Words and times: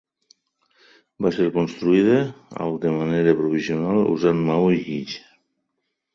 Va 1.25 1.31
ser 1.35 1.49
construïda 1.57 2.15
al 2.65 2.81
de 2.87 2.95
manera 2.97 3.37
provisional, 3.43 4.01
usant 4.17 4.43
maó 4.51 4.75
i 4.79 4.83
guix. 4.89 5.17